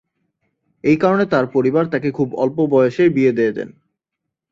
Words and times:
এই 0.83 0.97
কারণে 0.97 1.25
তাঁর 1.25 1.45
পরিবার 1.47 1.83
তাকে 1.85 2.09
খুব 2.11 2.29
অল্প 2.35 2.57
বয়সেই 2.71 3.09
বিয়ে 3.09 3.35
দিয়ে 3.37 3.51
দেন। 3.51 3.69